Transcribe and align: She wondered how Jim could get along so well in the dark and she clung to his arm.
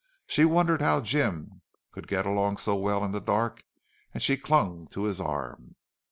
She 0.25 0.45
wondered 0.45 0.81
how 0.81 1.01
Jim 1.01 1.61
could 1.91 2.07
get 2.07 2.25
along 2.25 2.57
so 2.57 2.75
well 2.75 3.05
in 3.05 3.11
the 3.11 3.21
dark 3.21 3.61
and 4.15 4.23
she 4.23 4.35
clung 4.35 4.87
to 4.87 5.03
his 5.03 5.21
arm. 5.21 5.75